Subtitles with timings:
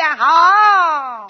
[0.00, 1.26] 便好。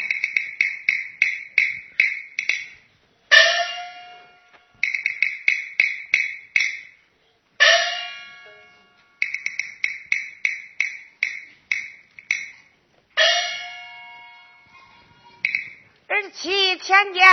[16.06, 17.24] 儿妻天见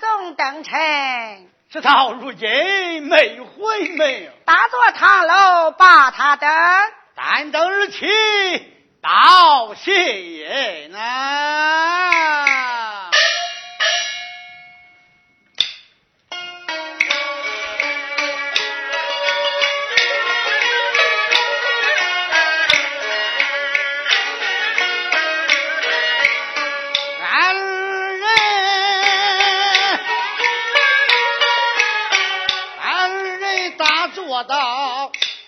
[0.00, 0.72] 送登城。
[1.68, 6.48] 直到如今没回门，打坐堂楼把他等，
[7.14, 8.06] 但等日期
[9.06, 10.98] 到谢呢。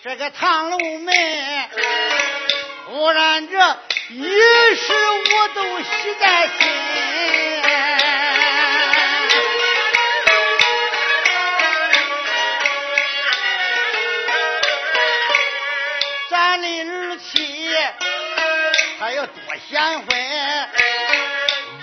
[0.01, 1.13] 这个唐楼门，
[2.89, 3.55] 不然这
[4.09, 4.19] 一
[4.75, 6.67] 时我都喜在心。
[16.31, 17.69] 咱的儿妻
[18.99, 19.35] 还要多
[19.69, 20.07] 贤惠，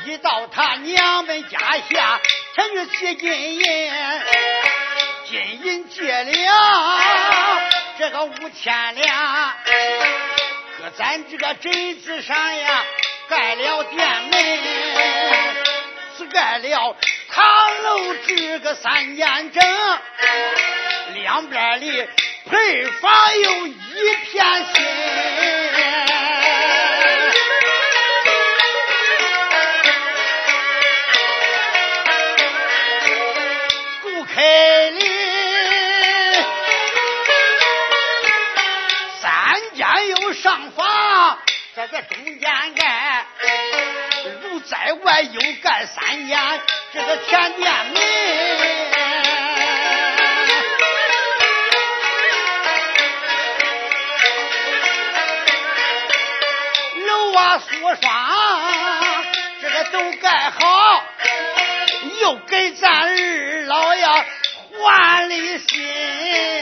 [0.06, 1.56] 一到他娘们家
[1.88, 2.20] 下，
[2.56, 3.62] ฉั就借金银，
[5.24, 6.32] 金银借了。
[7.96, 9.54] 这个五千两，
[10.98, 12.82] 咱这个镇子上呀，
[13.28, 14.58] 盖了店门，
[16.16, 16.96] 只盖了
[17.30, 19.62] 唐楼这个三间整，
[21.12, 22.08] 两边的
[22.48, 23.74] 配房有一
[24.24, 24.84] 片新。
[34.02, 35.10] 顾开林，
[39.20, 40.85] 三间又上房
[41.76, 42.40] 这个中间
[42.74, 43.26] 盖，
[44.40, 46.60] 如在外又盖三间
[46.94, 48.00] 这个田店门，
[57.06, 58.10] 楼瓦锁双，
[59.60, 61.04] 这个都盖好，
[62.22, 64.24] 又给咱二老呀
[64.72, 65.34] 换了
[65.68, 66.55] 新。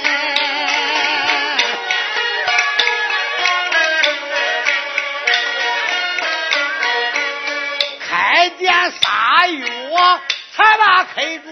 [8.84, 9.66] 见仨月
[10.54, 11.50] 才把开住，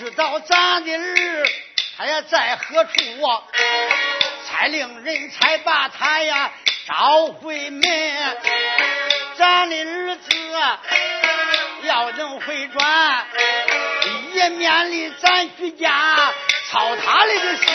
[0.00, 1.46] 知道咱的儿
[1.98, 2.90] 他也在何处
[3.22, 3.42] 啊，
[4.46, 6.50] 才令人才把他呀
[6.88, 7.82] 召回门。
[9.36, 10.30] 咱的儿子
[11.82, 13.26] 要能回转，
[14.32, 16.32] 也免得咱居家
[16.70, 17.66] 操他的个心。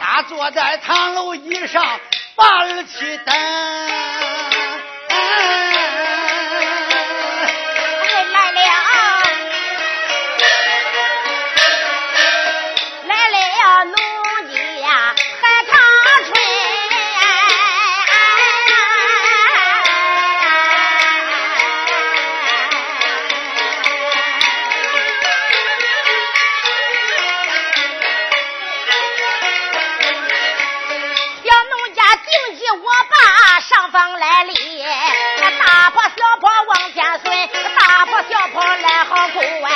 [0.00, 2.00] 他坐在堂楼椅上。
[2.36, 4.25] 把儿
[39.36, 39.75] 口啊。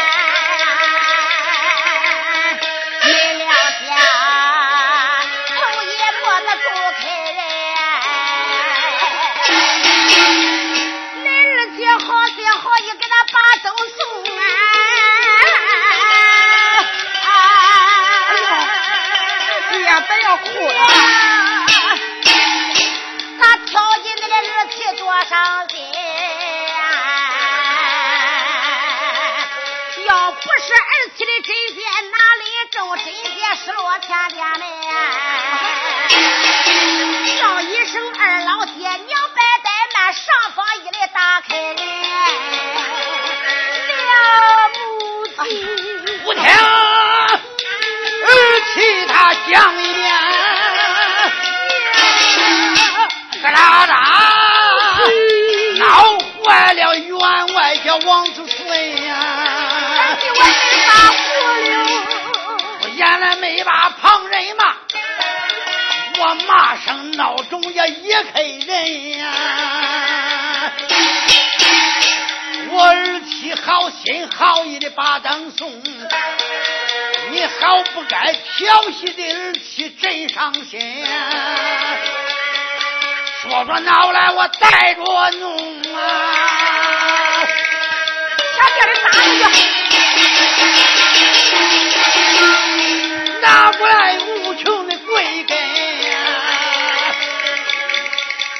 [20.41, 20.81] 呀，不要哭了。
[25.29, 25.79] 伤心，
[30.05, 31.77] 要不是儿妻的针线
[32.11, 34.59] 哪里中，针线失落天边
[57.99, 59.15] 王子孙呀！
[60.23, 60.49] 我没
[60.87, 60.91] 把
[62.81, 64.75] 我原来没把旁人骂，
[66.19, 69.27] 我骂声闹钟也一开人呀！
[72.69, 75.69] 我儿妻好心好意的把灯送，
[77.31, 81.05] 你好不该调戏的儿妻真伤心。
[83.41, 85.03] 说着闹来，我带着
[85.39, 86.50] 弄啊！
[88.61, 89.17] 下边的打出
[89.51, 89.57] 去，
[93.41, 96.09] 拿过来无穷的贵根呀！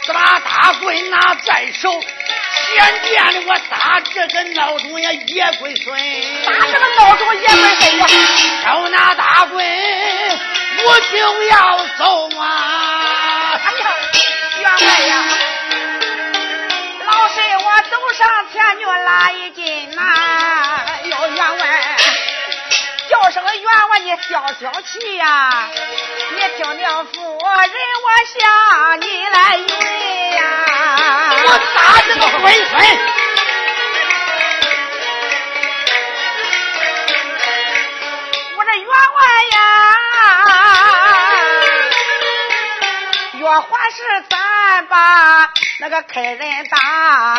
[0.03, 5.95] 这把大棍拿在手，先见的我打这个闹钟呀，也归孙。
[6.45, 8.07] 打这个闹钟也鬼孙呀！
[8.65, 9.63] 手拿大棍，
[10.83, 12.41] 我就要走啊！
[13.63, 13.85] 哎呀！
[14.59, 15.13] 员外呀，
[17.89, 20.01] 走上前去拉一斤呐。
[21.03, 21.95] 哟，员外，
[23.09, 25.69] 叫声员外你消消气呀。
[26.31, 27.73] 你听了夫人
[28.03, 29.65] 我向你来云
[30.35, 30.41] 呀。
[31.43, 32.71] 我打这个龟孙，
[38.57, 38.91] 我这员外
[39.53, 39.59] 呀，
[43.51, 44.39] 月花是咱。
[44.87, 45.49] 把
[45.79, 46.39] 那个客人
[46.69, 47.37] 打，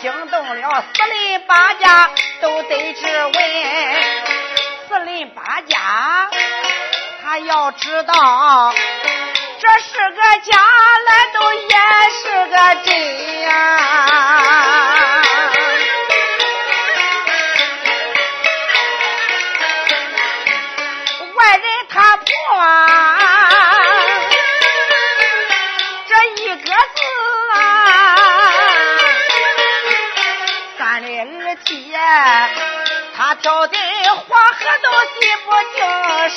[0.00, 2.10] 惊动了四邻八家
[2.40, 3.34] 都得质问。
[4.86, 6.28] 四邻八家
[7.22, 8.74] 他要知道，
[9.60, 10.56] 这是个假
[11.06, 11.68] 来都也
[12.22, 13.50] 是个真呀。
[21.34, 22.24] 外人他破。
[33.16, 33.78] 他跳的
[34.28, 35.78] 黄河都洗不净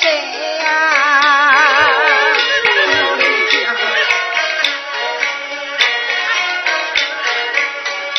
[0.60, 0.64] 呀！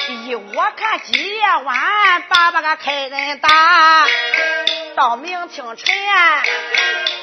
[0.10, 4.06] 依我看，今夜晚把那个客人打，
[4.98, 5.96] 到明清晨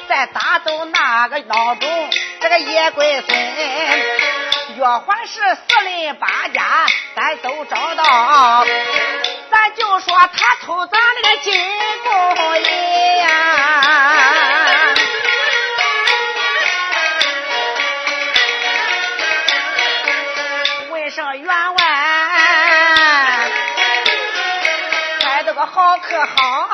[0.09, 2.11] 再打走那个孬种，
[2.41, 3.39] 这个叶贵孙。
[4.77, 8.65] 月环是四邻八家，咱都找到，
[9.57, 11.51] 咱就说他偷咱那个金
[12.05, 12.13] 公
[12.59, 12.65] 银
[13.17, 13.27] 呀。
[20.91, 21.79] 问声员外，
[25.21, 26.69] 开这个好可好？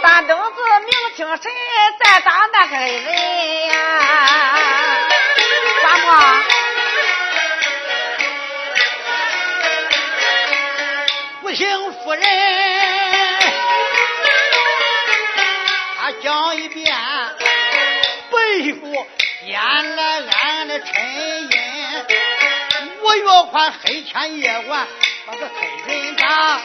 [0.00, 1.52] 咱等子明清晨
[2.04, 3.49] 再打那个人
[12.10, 12.24] 夫人，
[15.96, 16.92] 他讲一遍，
[18.32, 19.06] 背负
[19.44, 21.06] 眼来俺的沉
[21.42, 21.50] 吟。
[23.00, 24.88] 我月款黑天夜晚
[25.24, 26.60] 把个黑人打，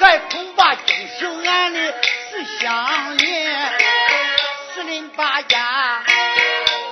[0.00, 1.94] 还恐怕惊醒俺的
[2.30, 3.50] 四乡邻，
[4.74, 6.02] 四邻八家。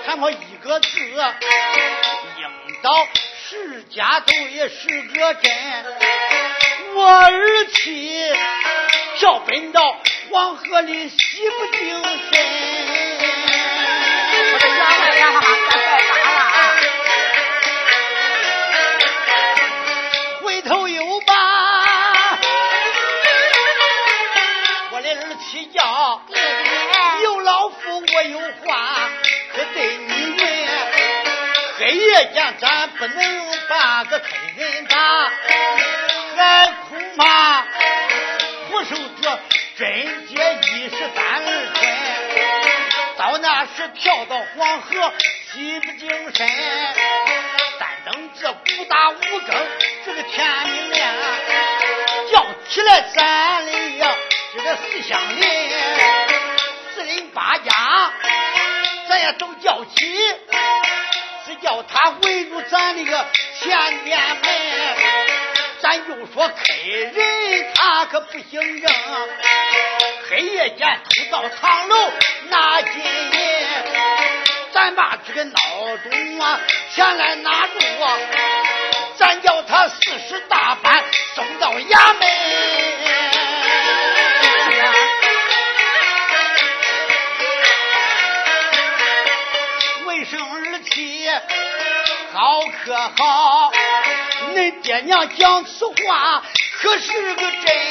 [0.04, 3.08] 看我一个字，应到
[3.48, 6.25] 十家都也是个真。
[6.96, 8.32] 我儿妻
[9.18, 9.98] 叫奔到
[10.30, 11.16] 黄河里洗
[11.50, 12.10] 不净身。
[14.52, 14.80] 我的了。
[20.42, 21.34] 回头又把
[24.92, 26.22] 我的儿妻叫，
[27.22, 27.76] 有老夫
[28.14, 29.10] 我有话。
[29.54, 30.38] 可对你们
[31.78, 33.18] 黑夜间咱不能
[33.68, 34.86] 把个坑人
[53.14, 53.72] 咱的
[54.54, 55.42] 这个四乡邻、
[56.94, 57.70] 四邻八家，
[59.08, 60.14] 咱也都叫起。
[61.46, 63.26] 只叫他围住咱那个
[63.60, 64.44] 前殿门，
[65.80, 68.90] 咱就说客人他可不行啊，
[70.28, 72.12] 黑夜间偷到堂楼
[72.48, 73.55] 拿金银，
[74.76, 75.54] 咱把这个孬
[76.02, 76.60] 种啊
[76.94, 77.78] 前来拿住，
[79.16, 81.02] 咱叫他四十大板
[81.34, 82.28] 送到衙门。
[92.34, 93.72] 好可好，
[94.54, 96.42] 恁爹娘讲此话
[96.82, 97.85] 可是个真。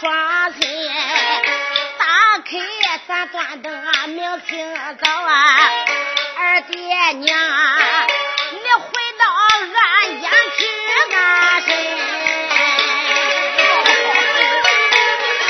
[0.00, 0.60] 双亲，
[1.98, 2.50] 打开
[3.08, 5.70] 三端灯，明清早啊，
[6.36, 6.78] 二爹
[7.14, 7.36] 娘，
[8.52, 9.74] 你回到俺
[10.22, 11.10] 家去安
[11.62, 11.68] 身。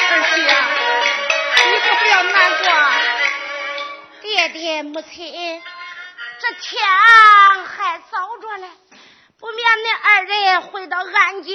[0.09, 0.41] 儿媳，
[1.69, 2.65] 你可不要难过。
[4.23, 5.63] 爹爹母亲，
[6.41, 6.83] 这天
[7.67, 8.67] 还早着嘞，
[9.41, 11.53] 不免恁二人回到俺家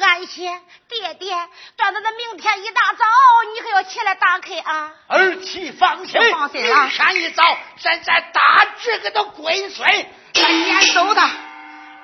[0.00, 0.60] 安歇。
[0.88, 1.34] 爹爹，
[1.76, 3.04] 等到那明天一大早，
[3.52, 4.92] 你可要起来打开啊？
[5.08, 7.42] 儿妻放心，放心啊明天一早，
[7.82, 10.06] 咱再打这个的龟孙。
[10.34, 11.28] 咱撵走他，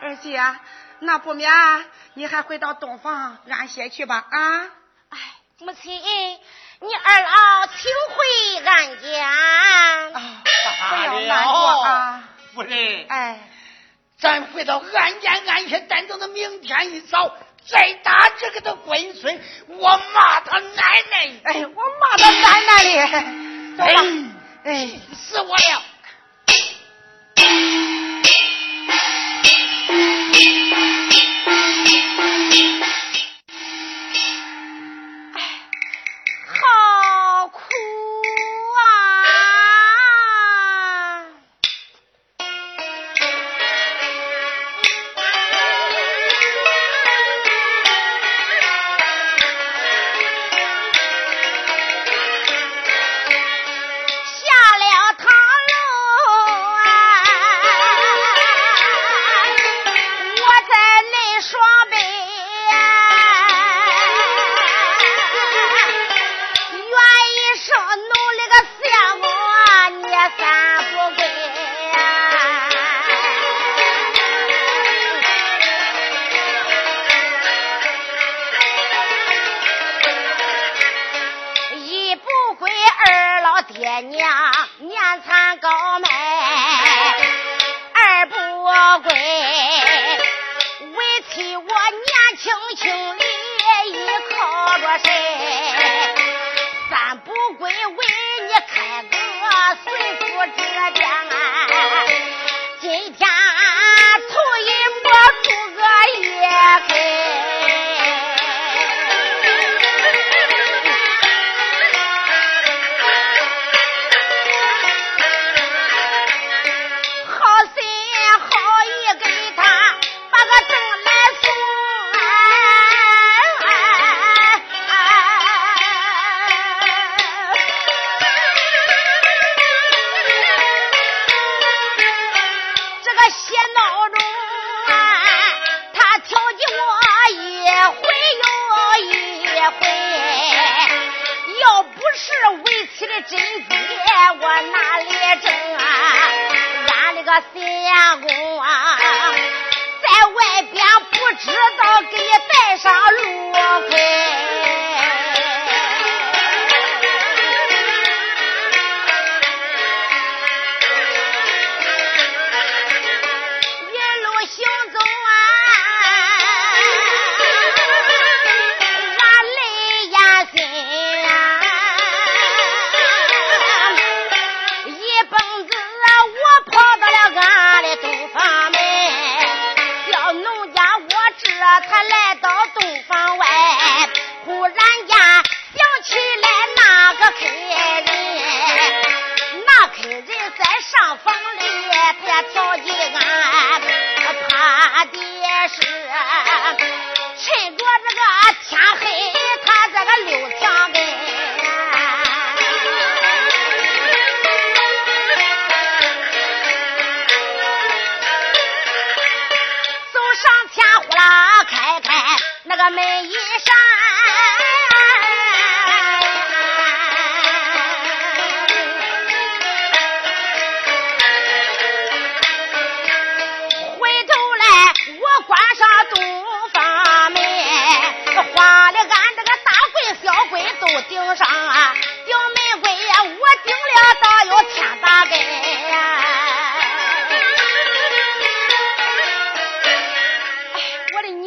[0.03, 0.61] 儿媳啊，
[0.99, 1.53] 那不免
[2.15, 4.63] 你还回到洞房安歇去吧啊！
[5.11, 5.19] 哎，
[5.61, 9.29] 母亲，你二老请回俺家。
[10.15, 10.43] 啊，
[10.91, 12.25] 不要难过啊！
[12.55, 13.51] 夫人，哎，
[14.19, 21.33] 咱回到安家安歇，等到那明天一早再打这个的龟孙，我骂他奶奶。
[21.45, 24.03] 哎，我骂他奶奶的，走吧。
[24.65, 25.83] 哎，死我了！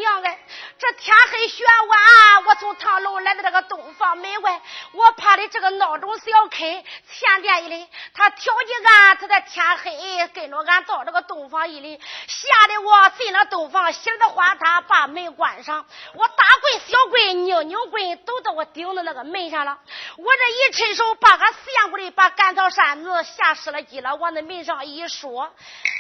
[0.10, 0.49] 样的。
[0.80, 4.62] 这天黑雪晚，我从唐楼来到这个东房门外，
[4.94, 19.80] 我怕的这个闹钟小坑前殿一里，他挑起俺，他在天黑跟着俺到这个东房一里，吓得我进了洞房，喜的慌，他把门关上，我大棍小棍拧拧棍都到我顶的那个门上了，
[20.16, 25.54] 我这一伸手把俺四过里把干草扇子吓湿了机了，往那门上一说，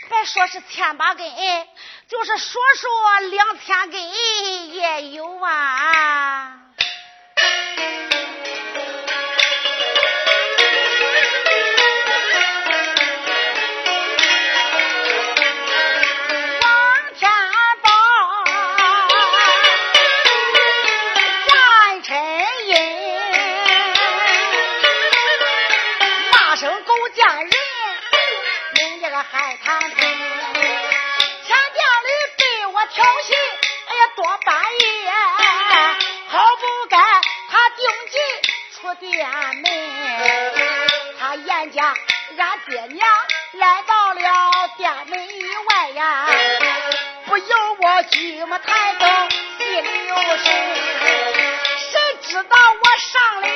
[0.07, 1.29] 别说是千把根，
[2.07, 4.01] 就是说说两千根
[4.73, 5.09] 也。
[5.11, 6.53] 有啊，
[38.99, 39.63] 店门，
[41.19, 41.93] 他严家
[42.37, 43.07] 俺爹娘
[43.53, 46.27] 来到了店门以外呀，
[47.25, 49.07] 不由我举目抬头，
[49.57, 50.45] 心里有神，
[51.91, 53.47] 谁知道我上了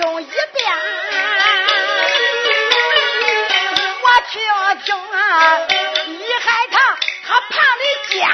[0.00, 0.34] 用一遍
[4.02, 4.40] 我听
[4.86, 4.96] 听
[6.18, 6.96] 你害他
[7.28, 7.84] 他怕你
[8.18, 8.24] 家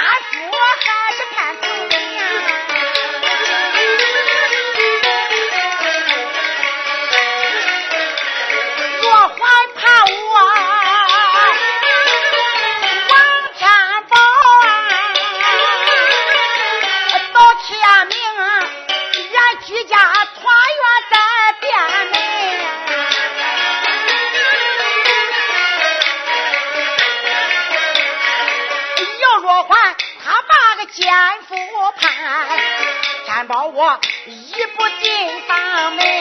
[33.77, 36.16] 我一步进大门。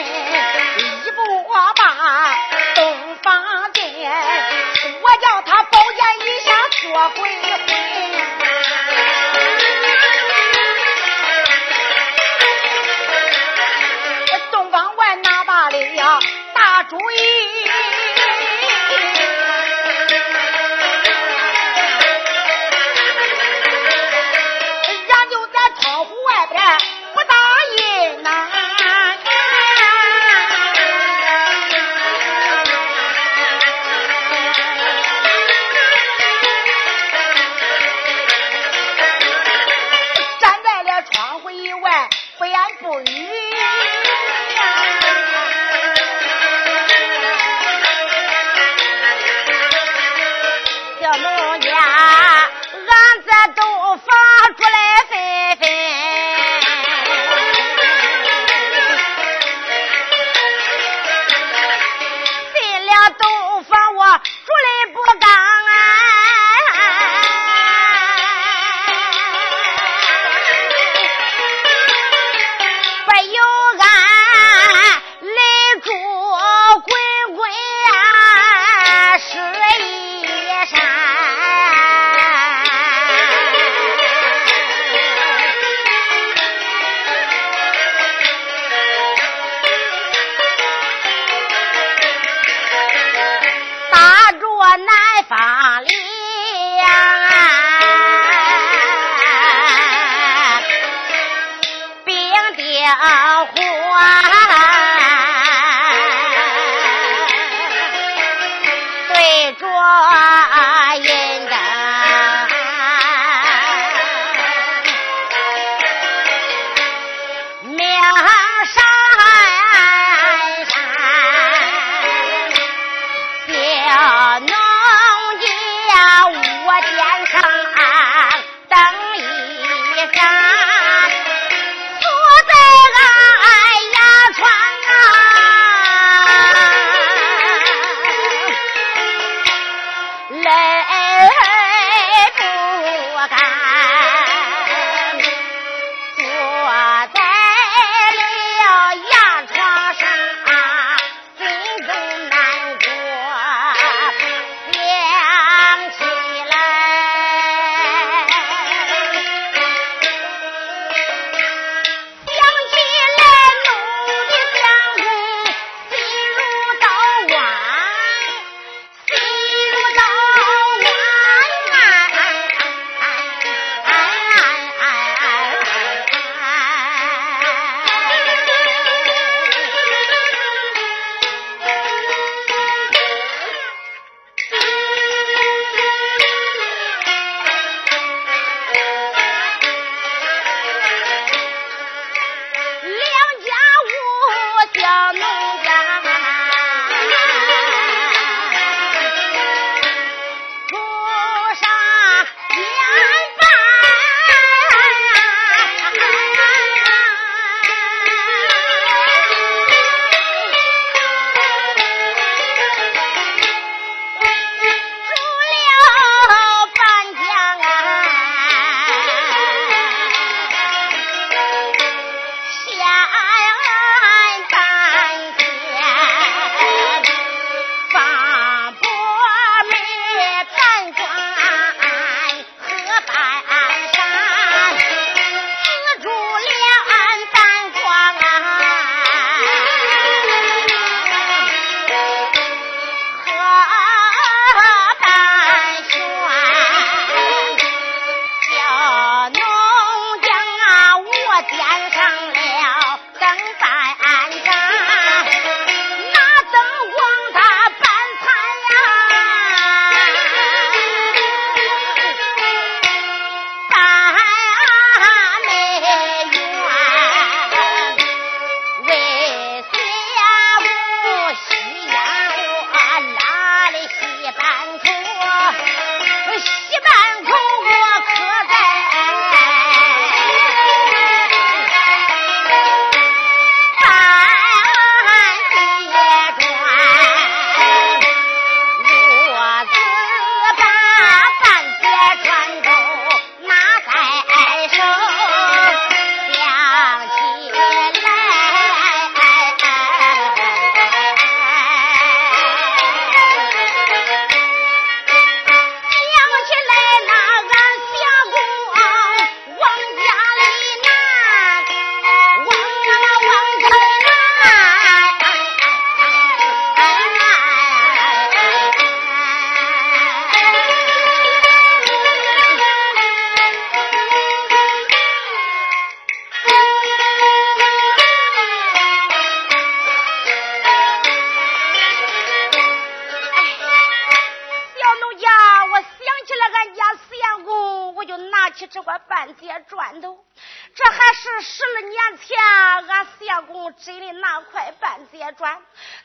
[345.38, 345.62] 砖。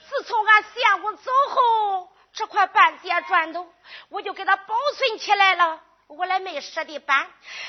[0.10, 3.68] 自从俺相公走后，这块半截砖头
[4.10, 5.82] 我就给他保存起来了。
[6.08, 7.26] 我来没舍得搬，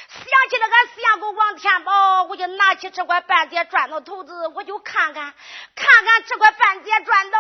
[0.09, 5.33] 想起了俺相公王天宝，我就拿起这块半截砖头头子，我就看看，
[5.77, 7.39] 看看这块半截砖头，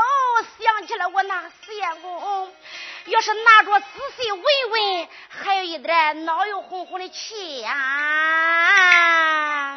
[0.61, 2.55] 想起了我那相公，
[3.07, 9.75] 要是拿着仔细闻闻，还有一点脑油红红的气呀。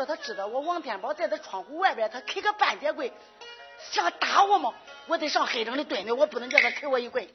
[0.00, 3.10] 说他知道我王天宝在他窗户外边，他开个半截棍，
[3.92, 4.72] 想打我吗？
[5.06, 7.28] 我得上黑城里蹲着，我不能叫他开我一棍。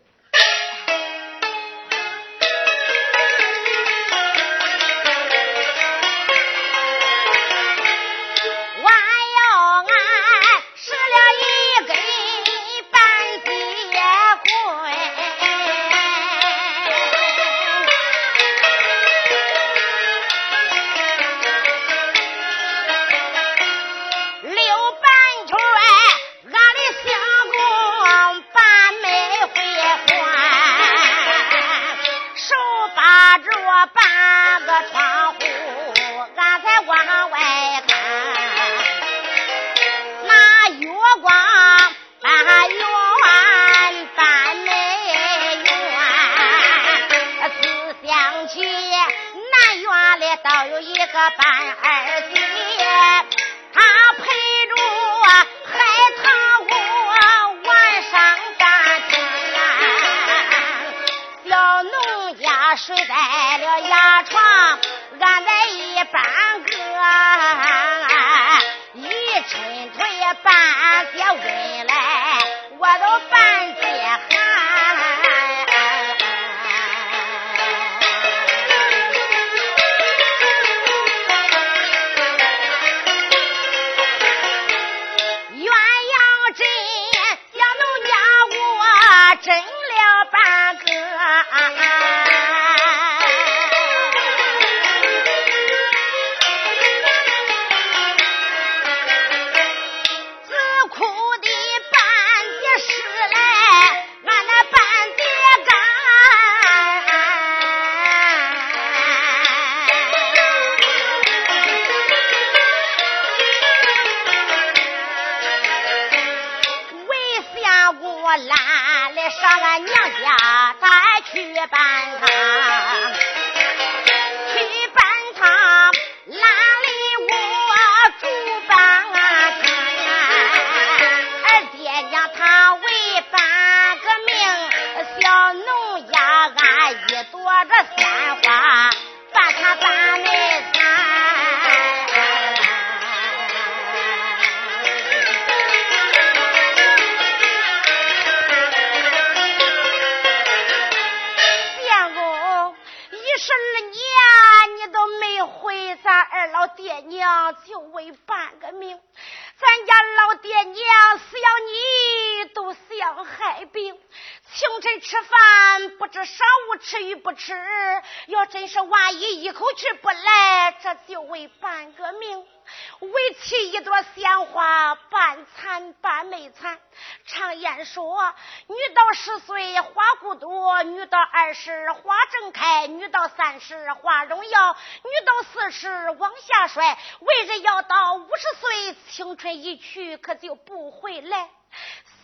[177.86, 178.34] 说，
[178.68, 186.98] 女到十岁花骨朵，女到二十花正开，女到三十花荣耀，女到四十往下衰。
[187.22, 191.50] 为人要到五十岁，青春一去可就不回来。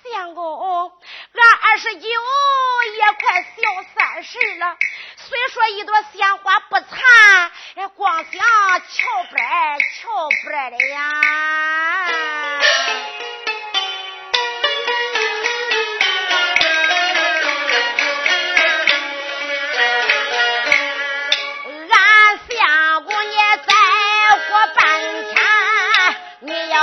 [0.04, 0.91] 相公，
[1.34, 4.76] 俺二十九也快小三十了。
[5.17, 7.52] 虽说一朵鲜花不残，
[7.95, 10.10] 光想瞧不来瞧
[10.43, 12.62] 不来的呀。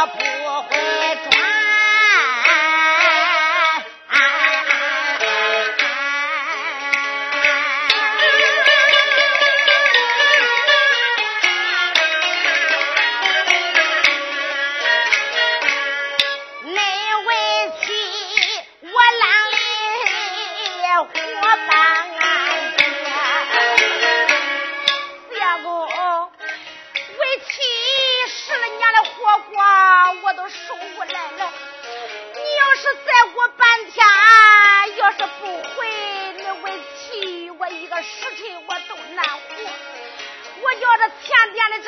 [0.07, 0.19] 不
[0.69, 0.78] 会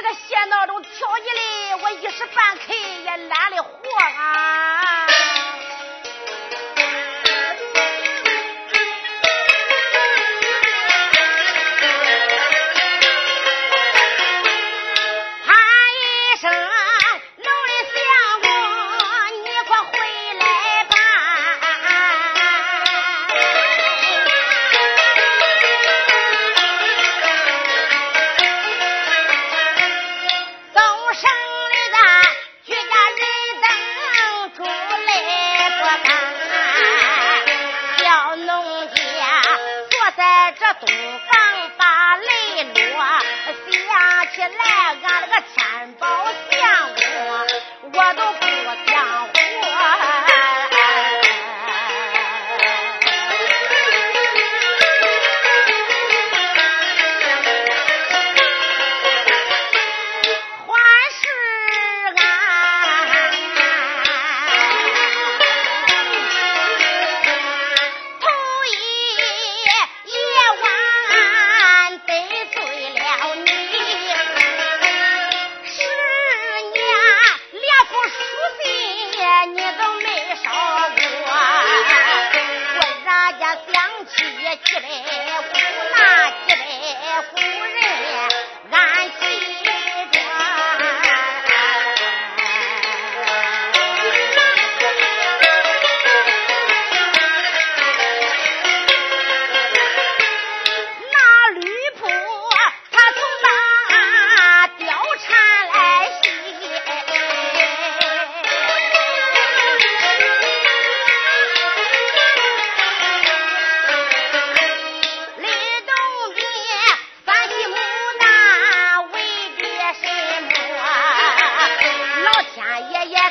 [0.03, 0.97] 这个闲闹中挑起
[1.37, 3.71] 来，我一时半刻也懒得活
[4.17, 4.70] 啊。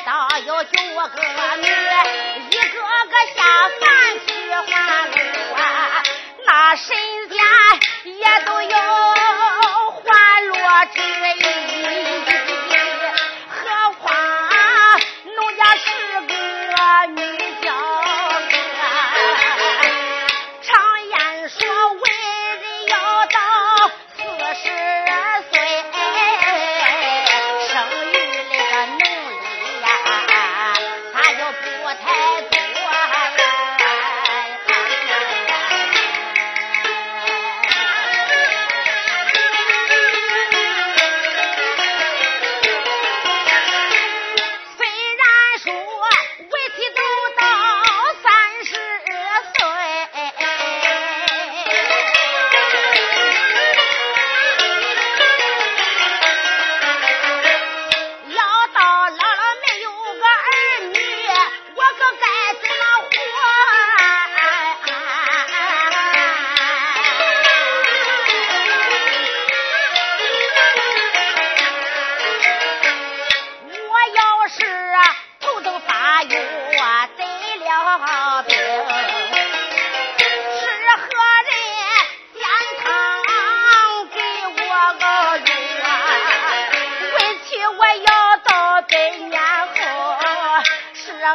[0.04, 0.70] 倒有九
[1.08, 1.20] 个
[1.56, 1.66] 女，
[2.50, 2.74] 一个
[3.06, 3.38] 个下
[3.80, 3.86] 凡
[4.26, 4.28] 去
[4.66, 4.68] 还
[5.06, 5.14] 路
[5.56, 5.60] 啊，
[6.46, 6.86] 那神
[7.28, 7.36] 仙
[8.16, 8.74] 也都要
[9.90, 10.08] 还
[10.46, 10.54] 落
[10.94, 11.00] 罪。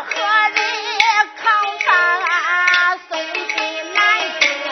[0.07, 0.13] 何
[0.55, 0.57] 人
[1.41, 1.43] 扛
[1.79, 1.87] 伞
[3.09, 3.99] 送进南
[4.63, 4.67] 国？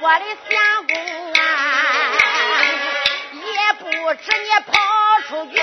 [0.00, 0.52] 我的相
[0.86, 0.90] 公
[1.32, 1.40] 啊，
[3.32, 3.46] 也
[3.78, 3.82] 不
[4.14, 4.70] 知你跑
[5.28, 5.56] 出去。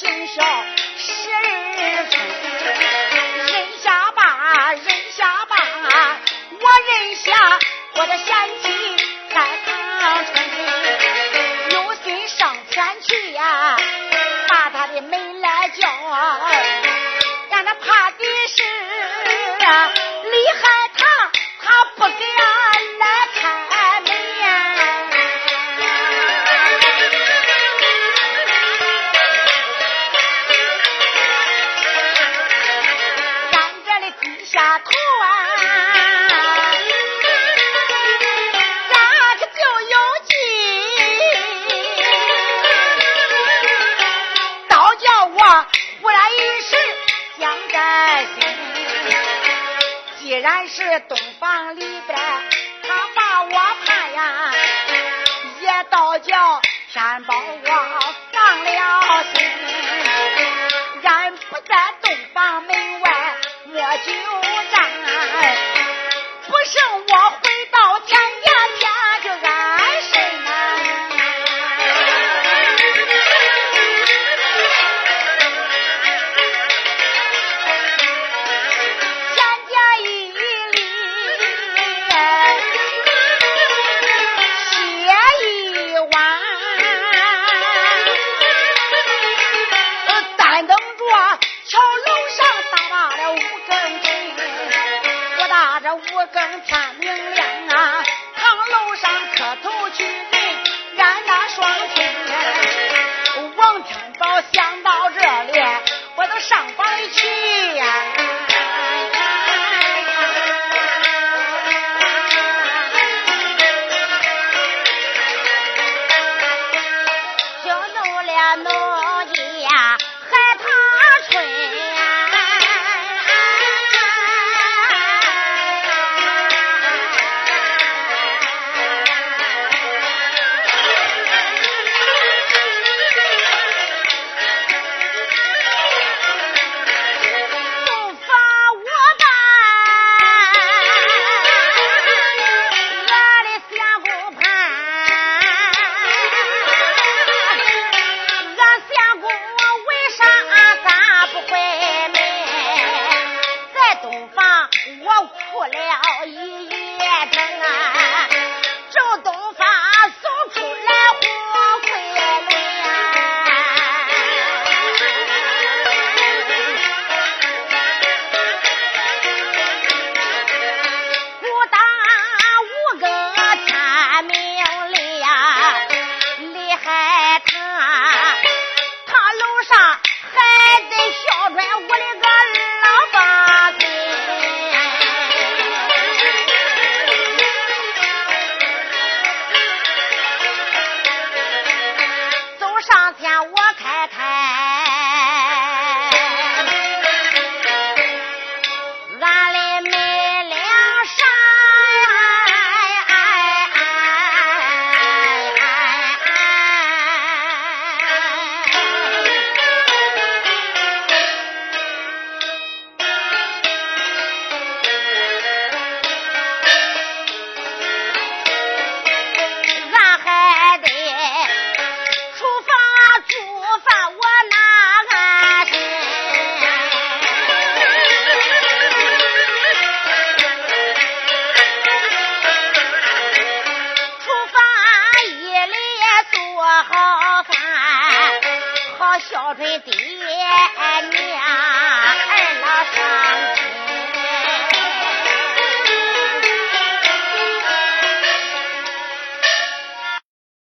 [0.00, 0.42] 身上
[0.96, 2.18] 十二分，
[3.52, 5.54] 认下吧，认下吧，
[6.52, 7.58] 我认下
[7.96, 8.59] 我的贤。